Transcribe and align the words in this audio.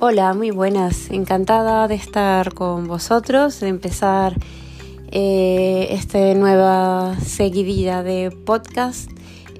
Hola, 0.00 0.32
muy 0.32 0.52
buenas. 0.52 1.10
Encantada 1.10 1.88
de 1.88 1.96
estar 1.96 2.54
con 2.54 2.86
vosotros, 2.86 3.58
de 3.58 3.66
empezar 3.66 4.36
eh, 5.10 5.88
esta 5.90 6.34
nueva 6.34 7.16
seguidilla 7.18 8.04
de 8.04 8.30
podcast. 8.30 9.10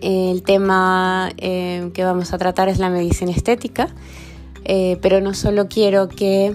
El 0.00 0.44
tema 0.44 1.32
eh, 1.38 1.90
que 1.92 2.04
vamos 2.04 2.32
a 2.32 2.38
tratar 2.38 2.68
es 2.68 2.78
la 2.78 2.88
medicina 2.88 3.32
estética, 3.32 3.88
eh, 4.64 4.96
pero 5.02 5.20
no 5.20 5.34
solo 5.34 5.66
quiero 5.66 6.08
que 6.08 6.54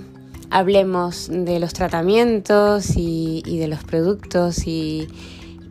hablemos 0.50 1.28
de 1.30 1.60
los 1.60 1.74
tratamientos 1.74 2.96
y 2.96 3.58
de 3.60 3.68
los 3.68 3.84
productos 3.84 4.66
y, 4.66 5.10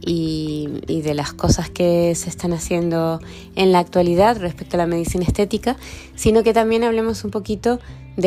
de 0.02 1.14
las 1.14 1.32
cosas 1.32 1.70
que 1.70 2.14
se 2.14 2.28
están 2.28 2.52
haciendo 2.52 3.20
en 3.56 3.72
la 3.72 3.78
actualidad 3.78 4.38
respecto 4.38 4.76
a 4.76 4.78
la 4.78 4.86
medicina 4.86 5.24
estética, 5.24 5.76
sino 6.14 6.42
que 6.42 6.52
también 6.52 6.84
hablemos 6.84 7.24
un 7.24 7.30
poquito 7.30 7.80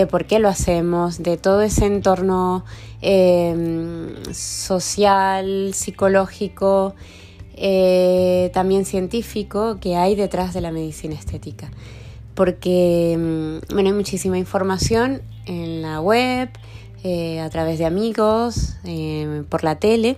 por 0.10 0.26
qué 0.26 0.40
lo 0.40 0.50
hacemos, 0.50 1.22
de 1.22 1.38
todo 1.38 1.62
ese 1.62 1.86
entorno 1.86 2.66
em, 3.02 4.16
social, 4.34 5.74
psicológico, 5.74 6.96
eh, 7.56 8.52
también 8.54 8.86
científico 8.86 9.78
que 9.80 9.96
hay 9.96 10.16
detrás 10.16 10.54
de 10.54 10.62
la 10.62 10.72
medicina 10.72 11.16
estética. 11.16 11.72
Porque 12.34 13.14
em, 13.14 13.62
bueno, 13.74 13.90
hay 13.90 13.96
muchísima 13.96 14.38
información 14.38 15.22
en 15.46 15.82
la 15.82 16.02
web, 16.02 16.50
eh, 17.04 17.40
a 17.40 17.50
través 17.50 17.78
de 17.80 17.86
amigos, 17.86 18.78
em, 18.84 19.46
por 19.46 19.64
la 19.64 19.76
tele 19.76 20.18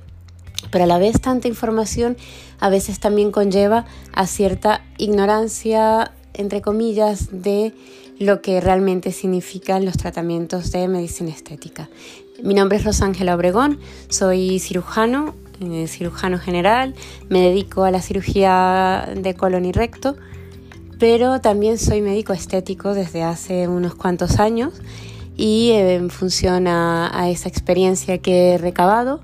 pero 0.72 0.84
a 0.84 0.88
la 0.88 0.98
vez 0.98 1.22
tanta 1.22 1.48
información 1.48 2.18
a 2.60 2.70
veces 2.70 3.00
también 3.00 3.32
conlleva 3.32 3.86
a 4.14 4.28
cierta 4.28 4.82
ignorancia, 4.98 6.12
entre 6.38 6.62
comillas, 6.62 7.30
de 7.32 7.74
lo 8.20 8.42
que 8.42 8.62
realmente 8.62 9.12
significan 9.12 9.86
los 9.86 9.98
tratamientos 9.98 10.72
de 10.72 10.88
medicina 10.88 11.30
estética. 11.30 11.90
Mi 12.42 12.54
nombre 12.54 12.78
es 12.78 12.84
Rosángela 12.84 13.36
Obregón, 13.36 13.80
soy 14.10 14.60
cirujano, 14.60 15.36
eh, 15.60 15.88
cirujano 15.88 16.40
general, 16.40 16.96
me 17.30 17.42
dedico 17.42 17.84
a 17.84 17.92
la 17.92 18.02
cirugía 18.02 19.10
de 19.16 19.34
colon 19.34 19.66
y 19.66 19.72
recto, 19.72 20.16
pero 21.00 21.42
también 21.42 21.78
soy 21.78 22.02
médico 22.02 22.34
estético 22.34 22.94
desde 22.94 23.24
hace 23.24 23.68
unos 23.68 23.96
cuantos 23.96 24.40
años 24.40 24.74
y 25.36 25.72
eh, 25.72 25.96
en 25.96 26.10
función 26.10 26.68
a 26.68 27.30
esa 27.30 27.50
experiencia 27.50 28.18
que 28.20 28.54
he 28.54 28.58
recabado, 28.58 29.22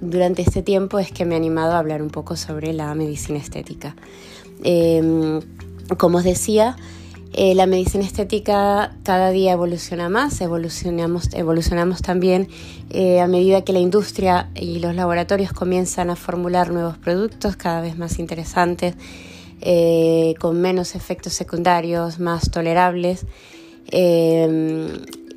durante 0.00 0.42
este 0.42 0.62
tiempo 0.62 0.98
es 0.98 1.10
que 1.12 1.24
me 1.24 1.34
he 1.34 1.36
animado 1.36 1.72
a 1.72 1.78
hablar 1.78 2.02
un 2.02 2.10
poco 2.10 2.36
sobre 2.36 2.72
la 2.72 2.94
medicina 2.94 3.38
estética. 3.38 3.96
Em, 4.62 5.40
como 5.98 6.18
os 6.18 6.24
decía, 6.24 6.76
eh, 7.36 7.56
la 7.56 7.66
medicina 7.66 8.04
estética 8.04 8.94
cada 9.02 9.30
día 9.30 9.52
evoluciona 9.52 10.08
más, 10.08 10.40
evolucionamos, 10.40 11.34
evolucionamos 11.34 12.00
también 12.00 12.46
eh, 12.90 13.20
a 13.20 13.26
medida 13.26 13.64
que 13.64 13.72
la 13.72 13.80
industria 13.80 14.50
y 14.54 14.78
los 14.78 14.94
laboratorios 14.94 15.52
comienzan 15.52 16.10
a 16.10 16.16
formular 16.16 16.70
nuevos 16.70 16.96
productos 16.96 17.56
cada 17.56 17.80
vez 17.80 17.98
más 17.98 18.20
interesantes, 18.20 18.94
eh, 19.60 20.34
con 20.38 20.60
menos 20.60 20.94
efectos 20.94 21.32
secundarios, 21.32 22.20
más 22.20 22.52
tolerables. 22.52 23.26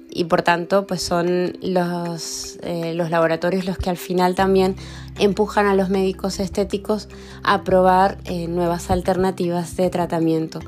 Y 0.10 0.26
por 0.26 0.42
tanto 0.42 0.88
pues 0.88 1.02
son 1.02 1.58
los, 1.62 2.58
eh, 2.64 2.94
los 2.96 3.10
laboratorios 3.10 3.66
los 3.66 3.78
que 3.78 3.90
al 3.90 3.98
final 3.98 4.36
también 4.36 4.76
empujan 5.20 5.68
a 5.68 5.76
los 5.76 5.90
médicos 5.90 6.40
estéticos 6.40 7.08
a 7.44 7.64
probar 7.64 8.18
eh, 8.26 8.48
nuevas 8.48 8.90
alternativas 8.90 9.76
de 9.76 9.90
tratamiento. 9.90 10.60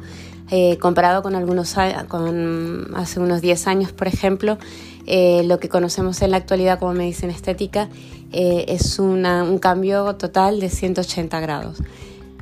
Eh, 0.52 0.78
comparado 0.80 1.22
con 1.22 1.36
algunos 1.36 1.76
con 2.08 2.95
hace 2.95 3.20
unos 3.20 3.42
10 3.42 3.67
años, 3.67 3.92
por 3.92 4.08
ejemplo, 4.08 4.58
lo 5.08 5.60
que 5.60 5.70
conocemos 5.70 6.22
en 6.22 6.32
la 6.32 6.38
actualidad 6.38 6.80
como 6.80 6.94
medicina 6.94 7.33
estética 7.33 7.89
es 8.32 9.00
un 9.00 9.58
cambio 9.60 10.16
total 10.16 10.60
de 10.60 10.70
180 10.70 11.39
grados. 11.39 11.77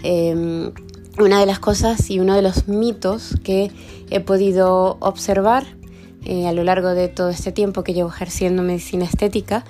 Em, 0.03 0.71
una 1.19 1.39
de 1.39 1.45
las 1.47 1.59
cosas 1.59 2.09
y 2.09 2.19
uno 2.19 2.35
de 2.35 2.41
los 2.41 2.67
mitos 2.67 3.35
que 3.43 3.71
he 4.09 4.19
podido 4.19 4.97
observar 4.99 5.65
eh, 6.29 6.45
a 6.45 6.51
lo 6.51 6.65
largo 6.65 6.89
de 6.89 7.07
todo 7.07 7.29
este 7.29 7.53
tiempo 7.53 7.85
que 7.85 7.93
llevo 7.93 8.09
ejerciendo 8.09 8.61
medicina 8.61 9.05
estética, 9.05 9.63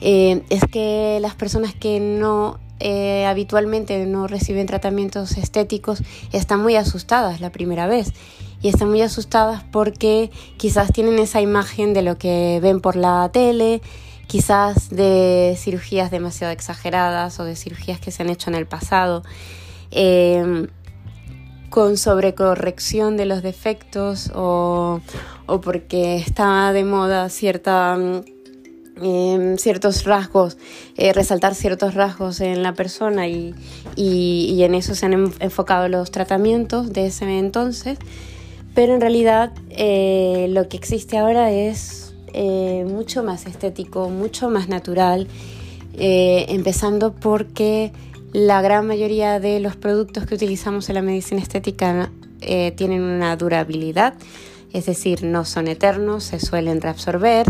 eh, 0.00 0.44
es 0.48 0.62
que 0.70 1.18
las 1.20 1.34
personas 1.34 1.74
que 1.74 1.98
no 1.98 2.60
eh, 2.78 3.26
habitualmente 3.26 4.06
no 4.06 4.28
reciben 4.28 4.68
tratamientos 4.68 5.36
estéticos 5.36 6.04
están 6.32 6.62
muy 6.62 6.76
asustadas 6.76 7.40
la 7.40 7.50
primera 7.50 7.88
vez. 7.88 8.12
Y 8.62 8.68
están 8.68 8.90
muy 8.90 9.02
asustadas 9.02 9.64
porque 9.72 10.30
quizás 10.56 10.92
tienen 10.92 11.18
esa 11.18 11.40
imagen 11.40 11.94
de 11.94 12.02
lo 12.02 12.16
que 12.16 12.60
ven 12.62 12.80
por 12.80 12.94
la 12.94 13.28
tele, 13.32 13.82
quizás 14.28 14.90
de 14.90 15.56
cirugías 15.58 16.12
demasiado 16.12 16.52
exageradas 16.52 17.40
o 17.40 17.44
de 17.44 17.56
cirugías 17.56 17.98
que 17.98 18.12
se 18.12 18.22
han 18.22 18.30
hecho 18.30 18.50
en 18.50 18.56
el 18.56 18.68
pasado 18.68 19.24
con 21.70 21.96
sobrecorrección 21.96 23.16
de 23.16 23.26
los 23.26 23.42
defectos 23.42 24.30
o, 24.34 25.00
porque 25.62 26.16
está 26.16 26.72
de 26.72 26.84
moda 26.84 27.28
cierta, 27.28 27.96
mm, 27.96 28.22
em, 29.02 29.58
ciertos 29.58 30.04
rasgos, 30.04 30.56
eh, 30.96 31.12
resaltar 31.12 31.54
ciertos 31.54 31.94
rasgos 31.94 32.40
en 32.40 32.62
la 32.62 32.74
persona 32.74 33.28
y, 33.28 33.54
en 33.96 34.74
eso 34.74 34.94
se 34.94 35.06
han 35.06 35.32
enfocado 35.40 35.88
los 35.88 36.10
tratamientos 36.10 36.92
de 36.92 37.06
ese 37.06 37.38
entonces. 37.38 37.98
Pero 38.74 38.94
en 38.94 39.00
realidad 39.00 39.52
eh, 39.70 40.46
lo 40.50 40.68
que 40.68 40.76
existe 40.76 41.18
ahora 41.18 41.50
es 41.50 42.14
eh, 42.32 42.84
mucho 42.88 43.22
más 43.22 43.46
estético, 43.46 44.08
mucho 44.08 44.50
más 44.50 44.68
natural, 44.68 45.26
empezando 46.00 47.12
porque 47.12 47.92
la 48.32 48.60
gran 48.62 48.86
mayoría 48.86 49.40
de 49.40 49.60
los 49.60 49.76
productos 49.76 50.26
que 50.26 50.34
utilizamos 50.34 50.88
en 50.88 50.96
la 50.96 51.02
medicina 51.02 51.40
estética 51.40 52.10
eh, 52.40 52.72
tienen 52.72 53.02
una 53.02 53.36
durabilidad, 53.36 54.14
es 54.72 54.86
decir, 54.86 55.24
no 55.24 55.44
son 55.44 55.66
eternos, 55.66 56.24
se 56.24 56.38
suelen 56.38 56.80
reabsorber, 56.80 57.46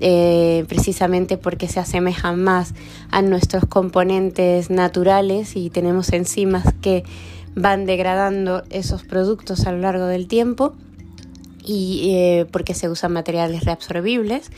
eh, 0.00 0.64
precisamente 0.68 1.38
porque 1.38 1.68
se 1.68 1.80
asemejan 1.80 2.42
más 2.42 2.74
a 3.10 3.22
nuestros 3.22 3.64
componentes 3.66 4.68
naturales 4.68 5.56
y 5.56 5.70
tenemos 5.70 6.12
enzimas 6.12 6.74
que 6.82 7.04
van 7.54 7.86
degradando 7.86 8.62
esos 8.68 9.04
productos 9.04 9.66
a 9.66 9.72
lo 9.72 9.78
largo 9.78 10.06
del 10.06 10.26
tiempo 10.26 10.74
y 11.66 12.14
eh, 12.14 12.46
porque 12.50 12.72
se 12.72 12.88
usan 12.88 13.12
materiales 13.12 13.64
reabsorbibles. 13.64 14.50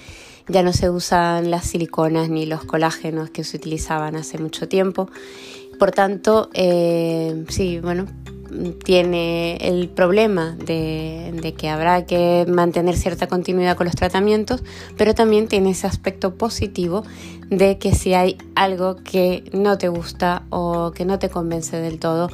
Ya 0.51 0.63
no 0.63 0.73
se 0.73 0.89
usan 0.89 1.51
las 1.51 1.67
siliconas 1.67 2.31
ni 2.31 2.47
los 2.47 2.65
colágenos 2.65 3.31
que 3.31 3.45
se 3.45 3.57
utilizaban 3.57 4.17
hace 4.17 4.39
mucho 4.39 4.69
tiempo 4.69 5.11
por 5.79 5.93
tanto, 5.93 6.51
eh, 6.55 7.45
sí, 7.49 7.79
bueno, 7.79 8.07
tiene 8.85 9.57
el 9.57 9.89
problema 9.89 10.57
de, 10.57 11.55
que 11.57 11.69
habrá 11.69 12.05
que 12.05 12.47
mantener 12.49 12.97
cierta 12.97 13.29
continuidad 13.29 13.77
con 13.77 13.87
los 13.87 13.95
tratamientos, 13.95 14.65
pero 14.97 15.15
también 15.15 15.47
tiene 15.47 15.71
ese 15.71 15.87
aspecto 15.87 16.35
positivo 16.35 17.05
de 17.49 17.79
que 17.79 17.95
si 17.95 18.15
hay 18.15 18.39
algo 18.57 18.97
que 18.97 19.45
no 19.53 19.79
te 19.79 19.89
gusta 19.89 20.43
o 20.51 20.91
que 20.91 21.05
no 21.05 21.21
te 21.21 21.29
convence 21.29 21.77
del 21.77 22.01
todo, 22.01 22.29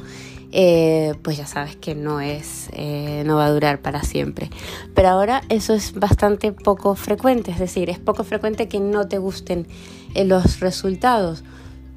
eh, 0.51 1.13
pues 1.23 1.37
ya 1.37 1.45
sabes 1.45 1.75
que 1.75 1.95
no 1.95 2.21
es, 2.21 2.69
eh, 2.73 3.23
no 3.25 3.37
va 3.37 3.45
a 3.45 3.51
durar 3.51 3.81
para 3.81 4.03
siempre. 4.03 4.49
Pero 4.93 5.09
ahora 5.09 5.41
eso 5.49 5.73
es 5.73 5.93
bastante 5.93 6.51
poco 6.51 6.95
frecuente, 6.95 7.51
es 7.51 7.59
decir, 7.59 7.89
es 7.89 7.99
poco 7.99 8.23
frecuente 8.23 8.67
que 8.67 8.79
no 8.79 9.07
te 9.07 9.17
gusten 9.17 9.67
los 10.15 10.59
resultados, 10.61 11.43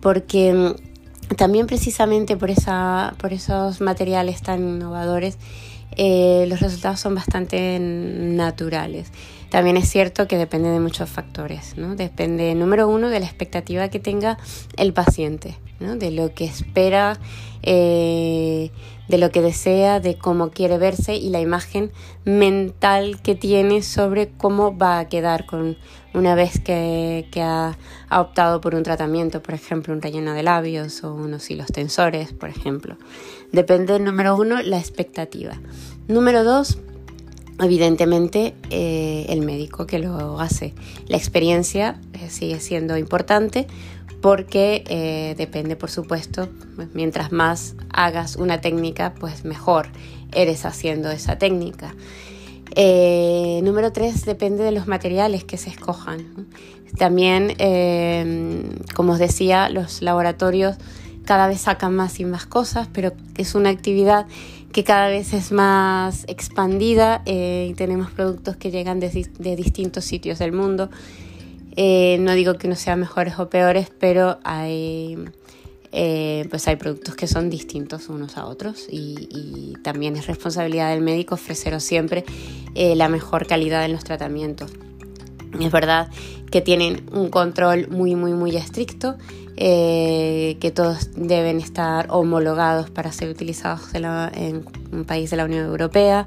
porque 0.01 0.75
también 1.37 1.67
precisamente 1.67 2.37
por, 2.37 2.51
esa, 2.51 3.15
por 3.19 3.33
esos 3.33 3.81
materiales 3.81 4.43
tan 4.43 4.61
innovadores, 4.61 5.39
eh, 5.97 6.47
los 6.49 6.61
resultados 6.61 7.01
son 7.01 7.15
bastante 7.15 7.79
naturales. 7.81 9.11
También 9.51 9.77
es 9.77 9.89
cierto 9.89 10.29
que 10.29 10.37
depende 10.37 10.69
de 10.69 10.81
muchos 10.81 11.09
factores, 11.09 11.77
¿no? 11.77 11.97
Depende, 11.97 12.55
número 12.55 12.89
uno, 12.89 13.09
de 13.09 13.21
la 13.21 13.27
expectativa 13.27 13.89
que 13.89 13.99
tenga 13.99 14.39
el 14.77 14.93
paciente, 14.93 15.57
¿no? 15.81 15.97
De 15.97 16.11
lo 16.11 16.35
que 16.35 16.45
espera, 16.45 17.19
eh, 17.63 18.71
de 19.09 19.19
lo 19.19 19.31
que 19.31 19.41
desea, 19.41 20.01
de 20.01 20.19
cómo 20.19 20.51
quiere 20.51 20.77
verse 20.77 21.17
y 21.17 21.31
la 21.31 21.41
imagen 21.41 21.91
mental 22.25 23.23
que 23.23 23.35
tiene 23.35 23.83
sobre 23.83 24.29
cómo 24.29 24.77
va 24.77 24.99
a 24.99 25.09
quedar 25.09 25.47
con 25.47 25.79
una 26.13 26.35
vez 26.35 26.61
que, 26.61 27.25
ha, 27.43 27.77
optado 28.11 28.61
por 28.61 28.75
un 28.75 28.83
tratamiento, 28.83 29.43
por 29.43 29.55
ejemplo, 29.55 29.95
un 29.95 30.03
relleno 30.03 30.33
de 30.35 30.43
labios 30.43 31.05
o 31.05 31.15
unos 31.15 31.51
hilos 31.51 31.69
tensores, 31.69 32.33
por 32.33 32.51
ejemplo. 32.51 32.97
Depende, 33.53 33.99
número 33.99 34.37
uno, 34.37 34.61
la 34.63 34.79
expectativa. 34.79 35.55
Número 36.07 36.45
dos, 36.45 36.79
evidentemente 37.61 38.55
eh, 38.71 39.27
el 39.29 39.41
médico 39.43 39.87
que 39.87 39.99
lo 39.99 40.41
hace. 40.41 40.75
La 41.07 41.17
experiencia 41.17 42.01
eh, 42.13 42.31
sigue 42.31 42.61
siendo 42.61 42.97
importante 42.97 43.67
porque 44.21 44.85
eh, 44.89 45.35
depende, 45.37 45.77
por 45.77 45.91
supuesto, 45.91 46.49
mientras 46.93 47.31
más 47.31 47.77
hagas 47.93 48.37
una 48.37 48.61
técnica, 48.61 49.15
pues 49.15 49.45
mejor 49.45 49.89
eres 50.33 50.65
haciendo 50.65 51.11
esa 51.11 51.39
técnica. 51.39 51.95
Número 52.77 53.93
tres, 53.93 54.25
depende 54.25 54.63
de 54.63 54.73
los 54.73 54.87
materiales 54.87 55.43
que 55.43 55.57
se 55.57 55.71
escojan. 55.71 56.49
También, 56.97 57.55
eh, 57.59 58.63
como 58.95 59.13
os 59.13 59.19
decía, 59.19 59.69
los 59.69 60.01
laboratorios 60.01 60.77
cada 61.25 61.47
vez 61.47 61.61
sacan 61.61 61.95
más 61.95 62.19
y 62.21 62.25
más 62.25 62.47
cosas, 62.47 62.89
pero 62.93 63.13
es 63.37 63.55
una 63.55 63.69
actividad 63.69 64.27
que 64.73 64.85
cada 64.85 65.09
vez 65.09 65.33
es 65.33 65.53
más 65.53 66.25
expandida 66.29 67.23
y 67.27 67.75
tenemos 67.75 68.11
productos 68.11 68.57
que 68.57 68.71
llegan 68.71 69.01
de, 69.01 69.09
distintos 69.57 70.05
sitios 70.05 70.39
del 70.39 70.53
mundo. 70.53 70.91
no 71.77 72.35
digo 72.35 72.55
que 72.55 72.69
no 72.69 72.77
sean 72.77 73.01
mejores 73.01 73.39
o 73.39 73.49
peores, 73.49 73.91
pero 73.99 74.39
hay 74.45 75.17
eh, 75.91 76.47
pues 76.51 76.69
hay 76.69 76.77
productos 76.77 77.15
que 77.17 77.27
son 77.27 77.49
distintos 77.49 78.11
unos 78.11 78.37
a 78.37 78.45
otros 78.45 78.87
y, 78.91 79.75
también 79.83 80.17
es 80.17 80.27
responsabilidad 80.27 80.91
del 80.91 81.01
médico 81.01 81.37
ofreceros 81.37 81.83
siempre 81.83 82.25
eh, 82.75 82.95
la 82.95 83.09
mejor 83.09 83.47
calidad 83.47 83.85
en 83.85 83.93
los 83.93 84.05
tratamientos. 84.05 84.71
Es 85.61 85.73
verdad 85.73 86.09
que 86.51 86.61
tienen 86.61 87.05
un 87.13 87.29
control 87.29 87.89
muy, 87.89 88.15
muy, 88.15 88.33
muy 88.33 88.57
estricto, 88.57 89.17
eh, 89.57 90.57
que 90.61 90.71
todos 90.71 91.11
deben 91.17 91.59
estar 91.59 92.07
homologados 92.11 92.91
para 92.91 93.13
ser 93.13 93.29
utilizados 93.29 93.95
en, 93.95 94.65
un 94.93 95.05
país 95.05 95.31
de 95.31 95.37
la 95.37 95.45
Unión 95.45 95.67
Europea. 95.67 96.27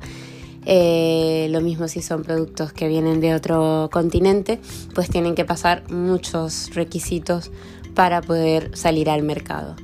lo 0.65 1.61
mismo 1.61 1.87
si 1.87 2.01
son 2.01 2.23
productos 2.23 2.73
que 2.73 2.87
vienen 2.87 3.21
de 3.21 3.33
otro 3.33 3.89
continente, 3.91 4.59
pues 4.93 5.09
tienen 5.09 5.35
que 5.35 5.45
pasar 5.45 5.89
muchos 5.89 6.71
requisitos 6.73 7.51
para 7.95 8.21
poder 8.21 8.75
salir 8.77 9.09
al 9.09 9.23
mercado. 9.23 9.75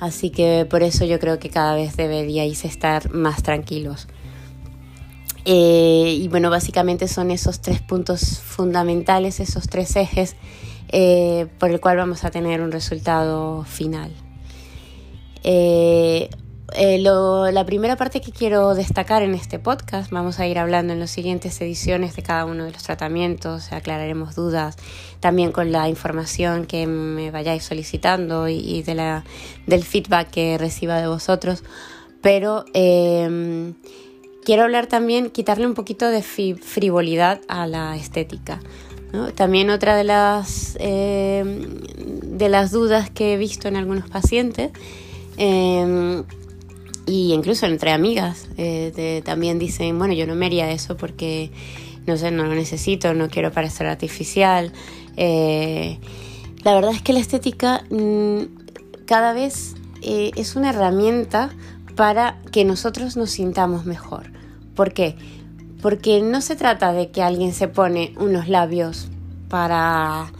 Así 0.00 0.30
que 0.30 0.66
por 0.68 0.82
eso 0.82 1.04
yo 1.04 1.18
creo 1.18 1.38
que 1.38 1.50
cada 1.50 1.74
vez 1.74 1.96
deberíais 1.96 2.64
estar 2.64 3.12
más 3.12 3.42
tranquilos. 3.42 4.08
Eh, 5.52 6.14
y 6.16 6.28
bueno, 6.28 6.48
básicamente 6.48 7.08
son 7.08 7.32
esos 7.32 7.60
tres 7.60 7.80
puntos 7.80 8.38
fundamentales, 8.38 9.40
esos 9.40 9.68
tres 9.68 9.96
ejes 9.96 10.36
eh, 10.92 11.48
por 11.58 11.70
el 11.70 11.80
cual 11.80 11.96
vamos 11.96 12.22
a 12.22 12.30
tener 12.30 12.60
un 12.60 12.70
resultado 12.70 13.64
final. 13.64 14.12
Eh, 15.42 16.30
eh, 16.76 16.98
la 17.00 17.66
primera 17.66 17.96
parte 17.96 18.20
que 18.20 18.30
quiero 18.30 18.76
destacar 18.76 19.24
en 19.24 19.34
este 19.34 19.58
podcast, 19.58 20.12
vamos 20.12 20.38
a 20.38 20.46
ir 20.46 20.56
hablando 20.56 20.92
en 20.92 21.00
las 21.00 21.10
siguientes 21.10 21.60
ediciones 21.60 22.14
de 22.14 22.22
cada 22.22 22.44
uno 22.44 22.64
de 22.64 22.70
los 22.70 22.84
tratamientos, 22.84 23.72
aclararemos 23.72 24.36
dudas 24.36 24.76
también 25.18 25.50
con 25.50 25.72
la 25.72 25.88
información 25.88 26.64
que 26.64 26.86
me 26.86 27.32
vayáis 27.32 27.64
solicitando 27.64 28.48
y, 28.48 28.82
de 28.82 28.94
la, 28.94 29.24
del 29.66 29.82
feedback 29.82 30.30
que 30.30 30.58
reciba 30.58 31.00
de 31.00 31.08
vosotros, 31.08 31.64
pero 32.22 32.64
em, 32.72 33.74
quiero 34.44 34.62
hablar 34.62 34.86
también, 34.86 35.30
quitarle 35.30 35.66
un 35.66 35.74
poquito 35.74 36.08
de 36.08 36.22
frivolidad 36.22 37.40
a 37.48 37.66
la 37.66 37.96
estética. 37.96 38.60
También 39.34 39.70
otra 39.70 39.96
de 39.96 40.04
las, 40.04 40.76
em, 40.78 41.80
de 42.38 42.48
las 42.48 42.70
dudas 42.70 43.10
que 43.10 43.34
he 43.34 43.36
visto 43.36 43.66
en 43.66 43.76
algunos 43.76 44.08
pacientes 44.08 44.70
em, 45.36 46.22
y 47.06 47.32
incluso 47.32 47.66
entre 47.66 47.90
amigas 47.90 48.48
eh, 48.56 49.20
también 49.24 49.58
dicen, 49.58 49.98
bueno, 49.98 50.14
yo 50.14 50.26
no 50.26 50.36
me 50.36 50.46
haría 50.46 50.70
eso 50.70 50.96
porque, 50.96 51.50
no 52.06 52.16
sé, 52.16 52.30
no 52.30 52.44
lo 52.44 52.54
necesito, 52.54 53.14
no 53.14 53.28
quiero 53.28 53.50
parecer 53.50 53.88
artificial. 53.88 54.72
Eh, 55.16 55.98
la 56.62 56.74
verdad 56.74 56.92
es 56.92 57.02
que 57.02 57.12
la 57.12 57.20
estética 57.20 57.84
mm, 57.90 58.42
cada 59.06 59.32
vez 59.32 59.74
eh, 60.02 60.30
es 60.36 60.54
una 60.54 60.70
herramienta 60.70 61.50
para 62.00 62.40
que 62.50 62.64
nosotros 62.64 63.18
nos 63.18 63.28
sintamos 63.28 63.84
mejor. 63.84 64.32
¿Por 64.74 64.94
qué? 64.94 65.16
Porque 65.82 66.22
no 66.22 66.40
se 66.40 66.56
trata 66.56 66.94
de 66.94 67.10
que 67.10 67.22
alguien 67.22 67.52
se 67.52 67.68
pone 67.68 68.14
unos 68.16 68.48
labios 68.48 69.08
para, 69.50 70.32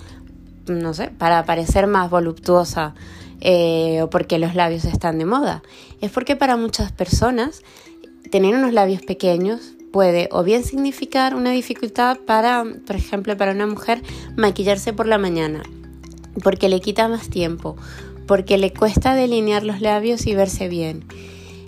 no 0.67 0.95
sé, 0.95 1.09
para 1.09 1.45
parecer 1.45 1.87
más 1.87 2.09
voluptuosa 2.09 2.95
eh, 3.43 4.01
o 4.01 4.09
porque 4.09 4.39
los 4.39 4.55
labios 4.55 4.87
están 4.87 5.19
de 5.19 5.27
moda. 5.27 5.63
Es 6.01 6.11
porque 6.11 6.35
para 6.35 6.57
muchas 6.57 6.93
personas 6.93 7.61
tener 8.31 8.55
unos 8.55 8.73
labios 8.73 9.03
pequeños 9.03 9.75
puede 9.93 10.31
o 10.33 10.43
bien 10.43 10.65
significar 10.65 11.35
una 11.35 11.51
dificultad 11.51 12.17
para, 12.27 12.65
por 12.87 12.97
ejemplo, 12.97 13.37
para 13.37 13.53
una 13.53 13.67
mujer 13.67 14.01
maquillarse 14.35 14.95
por 14.95 15.07
la 15.07 15.19
mañana, 15.19 15.63
porque 16.43 16.71
le 16.71 16.81
quita 16.81 17.07
más 17.07 17.29
tiempo, 17.29 17.77
porque 18.27 18.57
le 18.57 18.73
cuesta 18.73 19.15
delinear 19.15 19.63
los 19.63 19.83
labios 19.83 20.27
y 20.27 20.35
verse 20.35 20.67
bien. 20.71 21.05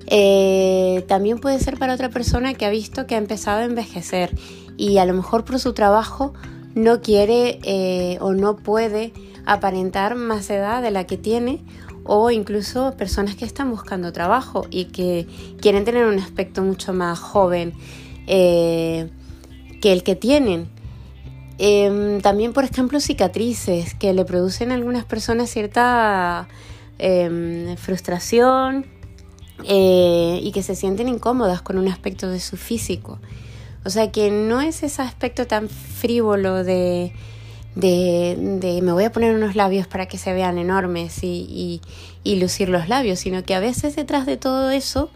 Eh, 0.06 1.04
también 1.08 1.38
puede 1.38 1.58
ser 1.58 1.78
para 1.78 1.94
otra 1.94 2.10
persona 2.10 2.54
que 2.54 2.66
ha 2.66 2.70
visto 2.70 3.06
que 3.06 3.14
ha 3.14 3.18
empezado 3.18 3.60
a 3.60 3.64
envejecer 3.64 4.36
y 4.76 4.98
a 4.98 5.04
lo 5.04 5.14
mejor 5.14 5.44
por 5.44 5.58
su 5.58 5.72
trabajo 5.74 6.34
no 6.74 7.00
quiere 7.00 7.60
eh, 7.62 8.18
o 8.20 8.32
no 8.32 8.56
puede 8.56 9.12
aparentar 9.46 10.14
más 10.14 10.48
edad 10.50 10.82
de 10.82 10.90
la 10.90 11.04
que 11.04 11.16
tiene 11.16 11.62
o 12.04 12.30
incluso 12.30 12.96
personas 12.96 13.36
que 13.36 13.44
están 13.44 13.70
buscando 13.70 14.12
trabajo 14.12 14.66
y 14.70 14.86
que 14.86 15.26
quieren 15.60 15.84
tener 15.84 16.06
un 16.06 16.18
aspecto 16.18 16.62
mucho 16.62 16.92
más 16.92 17.18
joven 17.18 17.74
eh, 18.26 19.08
que 19.80 19.92
el 19.92 20.02
que 20.02 20.16
tienen. 20.16 20.68
Em, 21.58 22.20
también, 22.20 22.52
por 22.52 22.64
ejemplo, 22.64 22.98
cicatrices 22.98 23.94
que 23.94 24.12
le 24.14 24.24
producen 24.24 24.72
a 24.72 24.74
algunas 24.74 25.04
personas 25.04 25.50
cierta 25.50 26.48
em, 26.98 27.76
frustración 27.76 28.86
eh, 29.64 30.40
y 30.42 30.52
que 30.52 30.62
se 30.62 30.74
sienten 30.74 31.08
incómodas 31.08 31.62
con 31.62 31.78
un 31.78 31.88
aspecto 31.88 32.28
de 32.28 32.40
su 32.40 32.56
físico. 32.56 33.18
O 33.84 33.90
sea 33.90 34.12
que 34.12 34.30
no 34.30 34.60
es 34.60 34.82
ese 34.82 35.02
aspecto 35.02 35.46
tan 35.46 35.68
frívolo 35.68 36.64
de 36.64 37.12
de, 37.74 38.80
me 38.82 38.92
voy 38.92 39.04
a 39.04 39.12
poner 39.12 39.34
unos 39.34 39.54
labios 39.54 39.86
para 39.86 40.06
que 40.06 40.18
se 40.18 40.32
vean 40.32 40.58
enormes 40.58 41.20
y, 41.22 41.80
lucir 42.24 42.68
los 42.68 42.88
labios, 42.88 43.20
sino 43.20 43.44
que 43.44 43.54
a 43.54 43.60
veces 43.60 43.96
detrás 43.96 44.26
de 44.26 44.36
todo 44.36 44.70
eso 44.70 45.10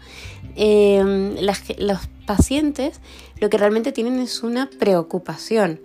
em, 0.55 1.35
los 1.39 1.99
pacientes 2.25 2.99
lo 3.39 3.49
que 3.49 3.57
realmente 3.57 3.91
tienen 3.91 4.19
es 4.19 4.43
una 4.43 4.69
preocupación. 4.69 5.79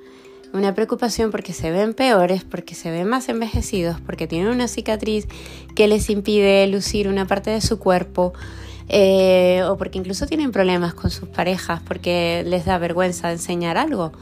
Una 0.53 0.75
preocupación 0.75 1.31
porque 1.31 1.55
se 1.55 1.71
ven 1.71 1.95
peores, 1.95 2.45
porque 2.45 2.75
se 2.75 2.91
ven 2.91 3.09
más 3.09 3.31
envejecidos, 3.31 4.01
porque 4.03 4.27
tienen 4.27 4.49
una 4.49 4.69
cicatriz 4.69 5.27
que 5.75 5.89
les 5.89 6.11
impide 6.11 6.67
lucir 6.67 7.09
una 7.09 7.27
parte 7.27 7.51
de 7.51 7.63
su 7.63 7.79
cuerpo, 7.79 8.35
eh, 8.91 9.63
o 9.67 9.79
porque 9.79 9.97
incluso 9.99 10.27
tienen 10.27 10.53
problemas 10.53 10.93
con 10.93 11.11
sus 11.11 11.27
parejas, 11.27 11.81
porque 11.81 12.45
les 12.47 12.67
da 12.67 12.77
vergüenza 12.77 13.33
enseñar 13.33 13.79
algo. 13.79 14.13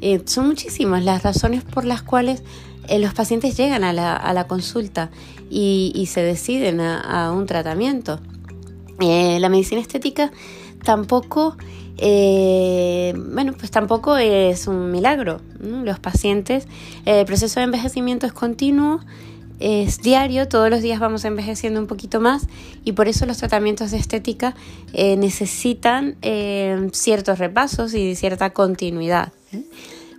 Eh, 0.00 0.20
son 0.24 0.48
muchísimas 0.48 1.04
las 1.04 1.22
razones 1.22 1.62
por 1.62 1.84
las 1.84 2.02
cuales 2.02 2.42
eh, 2.88 2.98
los 2.98 3.14
pacientes 3.14 3.56
llegan 3.56 3.84
a 3.84 3.92
la, 3.92 4.46
consulta 4.48 5.10
y, 5.48 6.08
se 6.10 6.22
deciden 6.22 6.80
a, 6.80 7.30
un 7.30 7.46
tratamiento. 7.46 8.18
La 8.98 9.48
medicina 9.48 9.80
estética 9.80 10.32
tampoco, 10.88 11.54
bueno, 11.98 13.52
pues 13.58 13.70
tampoco 13.70 14.16
es 14.16 14.66
un 14.66 14.90
milagro. 14.90 15.42
Los 15.60 15.98
pacientes, 15.98 16.66
el 17.04 17.26
proceso 17.26 17.60
de 17.60 17.64
envejecimiento 17.64 18.24
es 18.24 18.32
continuo, 18.32 19.00
es 19.60 20.00
diario, 20.00 20.48
todos 20.48 20.70
los 20.70 20.80
días 20.80 20.98
vamos 20.98 21.26
envejeciendo 21.26 21.78
un 21.78 21.88
poquito 21.88 22.20
más 22.20 22.46
y 22.86 22.92
por 22.92 23.06
eso 23.06 23.26
los 23.26 23.36
tratamientos 23.36 23.90
de 23.90 23.98
estética 23.98 24.54
necesitan 24.94 26.16
ciertos 26.92 27.38
repasos 27.38 27.92
y 27.92 28.14
cierta 28.14 28.48
continuidad. 28.54 29.30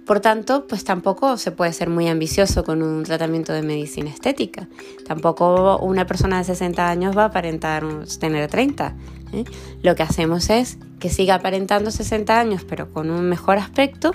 Por 0.10 0.22
tanto, 0.22 0.66
pues 0.66 0.84
tampoco 0.86 1.38
se 1.38 1.52
puede 1.52 1.72
ser 1.72 1.88
muy 1.88 2.08
ambicioso 2.08 2.64
con 2.64 2.82
un 2.82 3.04
tratamiento 3.04 3.54
de 3.54 3.62
medicina 3.62 4.10
estética. 4.10 4.68
Tampoco 5.06 5.78
una 5.78 6.08
persona 6.08 6.40
de 6.40 6.46
60 6.46 6.90
años 6.90 7.16
va 7.16 7.22
a 7.22 7.26
aparentar 7.26 7.86
tener 8.20 8.50
30. 8.50 8.96
¿eh? 9.34 9.44
Lo 9.84 9.94
que 9.94 10.02
hacemos 10.02 10.50
es 10.50 10.80
que 11.00 11.12
siga 11.12 11.36
aparentando 11.36 11.92
60 11.92 12.40
años 12.40 12.66
pero 12.68 12.92
con 12.92 13.12
un 13.12 13.30
mejor 13.30 13.60
aspecto 13.60 14.12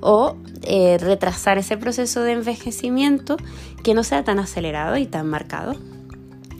o 0.00 0.38
eh, 0.62 0.96
retrasar 0.98 1.58
ese 1.58 1.76
proceso 1.76 2.22
de 2.22 2.32
envejecimiento 2.32 3.36
que 3.82 3.92
no 3.92 4.02
sea 4.02 4.24
tan 4.24 4.38
acelerado 4.38 4.96
y 4.96 5.04
tan 5.04 5.28
marcado. 5.28 5.76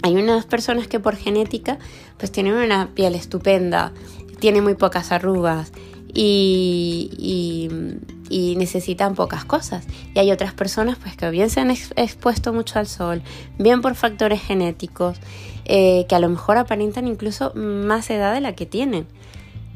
Hay 0.03 0.14
unas 0.14 0.45
personas 0.45 0.88
que 0.88 1.00
por 1.00 1.17
genética 1.17 1.79
pues 2.19 2.31
tienen 2.31 2.53
una 2.53 2.91
piel 2.95 3.14
estupenda, 3.14 3.95
tienen 4.41 4.62
muy 4.62 4.75
pocas 4.75 5.11
arrugas, 5.11 5.73
y, 6.14 7.69
necesitan 8.31 9.14
pocas 9.14 9.45
cosas. 9.45 9.85
Y 10.14 10.19
hay 10.19 10.31
otras 10.33 10.52
personas 10.52 10.99
pues 10.99 11.16
que 11.16 11.28
bien 11.31 11.50
se 11.50 11.61
han 11.61 11.71
expuesto 11.71 12.52
mucho 12.52 12.78
al 12.78 12.87
sol, 12.87 13.23
bien 13.59 13.81
por 13.81 13.95
factores 13.95 14.43
genéticos, 14.43 15.19
eh, 15.64 16.07
que 16.09 16.14
a 16.14 16.19
lo 16.19 16.28
mejor 16.28 16.57
aparentan 16.57 17.07
incluso 17.07 17.52
más 17.54 18.11
edad 18.11 18.35
de 18.35 18.40
la 18.40 18.54
que 18.54 18.66
tienen. 18.66 19.07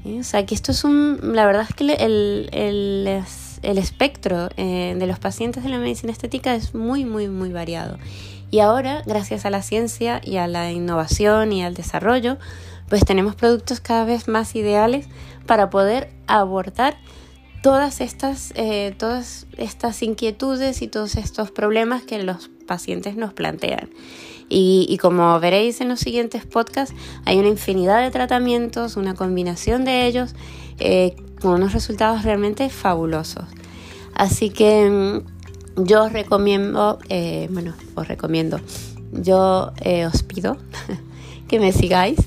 ¿Eh? 0.04 0.18
O 0.20 0.24
sea 0.24 0.46
que 0.46 0.54
esto 0.54 0.72
es 0.72 0.84
un, 0.84 1.18
la 1.34 1.46
verdad 1.46 1.66
es 1.68 1.74
que 1.74 1.84
el, 1.84 2.48
el, 2.52 3.22
el 3.62 3.78
espectro 3.78 4.48
eh, 4.56 4.94
de 4.98 5.06
los 5.06 5.18
pacientes 5.18 5.62
de 5.62 5.68
la 5.68 5.78
medicina 5.78 6.12
estética 6.12 6.54
es 6.54 6.74
muy, 6.74 7.04
muy, 7.04 7.28
muy 7.28 7.52
variado. 7.52 7.98
Y 8.50 8.60
ahora, 8.60 9.02
gracias 9.06 9.44
a 9.44 9.50
la 9.50 9.62
ciencia 9.62 10.22
y 10.24 10.36
a 10.36 10.46
la 10.46 10.72
innovación 10.72 11.52
y 11.52 11.62
al 11.62 11.74
desarrollo, 11.74 12.38
pues 12.88 13.04
tenemos 13.04 13.34
productos 13.34 13.80
cada 13.80 14.04
vez 14.04 14.28
más 14.28 14.54
ideales 14.54 15.06
para 15.46 15.68
poder 15.68 16.10
abordar 16.26 16.96
todas 17.62 18.00
estas, 18.00 18.52
eh, 18.56 18.94
todas 18.96 19.46
estas 19.56 20.02
inquietudes 20.02 20.82
y 20.82 20.88
todos 20.88 21.16
estos 21.16 21.50
problemas 21.50 22.02
que 22.02 22.22
los 22.22 22.50
pacientes 22.66 23.16
nos 23.16 23.32
plantean. 23.32 23.90
Y, 24.50 24.96
como 25.02 25.38
veréis 25.40 25.82
en 25.82 25.88
los 25.88 26.00
siguientes 26.00 26.46
podcasts, 26.46 26.94
hay 27.26 27.38
una 27.38 27.48
infinidad 27.48 28.02
de 28.02 28.10
tratamientos, 28.10 28.96
una 28.96 29.14
combinación 29.14 29.84
de 29.84 30.06
ellos, 30.06 30.34
eh, 30.78 31.14
con 31.42 31.52
unos 31.52 31.74
resultados 31.74 32.22
realmente 32.22 32.70
fabulosos. 32.70 33.44
Así 34.14 34.48
que 34.48 34.88
mm, 34.88 35.84
yo 35.84 36.04
os 36.04 36.12
recomiendo, 36.14 36.98
eh, 37.10 37.48
bueno, 37.50 37.74
os 37.94 38.08
recomiendo, 38.08 38.58
yo 39.12 39.72
os 40.06 40.22
pido 40.22 40.56
que 41.48 41.60
me 41.60 41.72
sigáis 41.72 42.18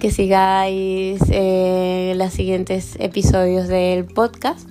que 0.00 0.10
sigáis 0.10 1.20
eh, 1.28 2.14
los 2.16 2.32
siguientes 2.32 2.96
episodios 2.98 3.68
del 3.68 4.06
podcast 4.06 4.66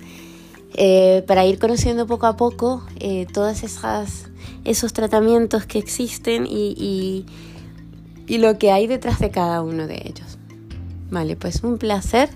eh, 0.74 1.24
para 1.26 1.44
ir 1.46 1.58
conociendo 1.58 2.06
poco 2.06 2.26
a 2.26 2.36
poco 2.36 2.82
eh, 2.98 3.26
todos 3.32 3.62
esos 4.64 4.92
tratamientos 4.92 5.66
que 5.66 5.78
existen 5.78 6.46
y, 6.46 7.26
y, 8.26 8.38
lo 8.38 8.58
que 8.58 8.70
hay 8.70 8.86
detrás 8.86 9.18
de 9.18 9.30
cada 9.30 9.60
uno 9.60 9.88
de 9.88 10.02
ellos. 10.04 10.38
Vale, 11.10 11.34
pues 11.34 11.64
un 11.64 11.78
placer, 11.78 12.30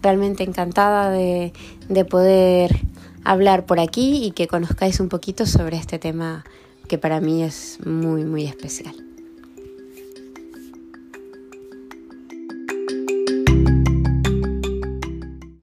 realmente 0.00 0.44
encantada 0.44 1.10
de, 1.10 1.52
de 1.88 2.04
poder 2.04 2.80
hablar 3.24 3.66
por 3.66 3.80
aquí 3.80 4.24
y 4.24 4.30
que 4.30 4.46
conozcáis 4.46 5.00
un 5.00 5.08
poquito 5.08 5.46
sobre 5.46 5.76
este 5.76 5.98
tema 5.98 6.44
que 6.88 6.98
para 6.98 7.20
mí 7.20 7.42
es 7.42 7.78
muy, 7.84 8.24
muy 8.24 8.44
especial. 8.44 9.09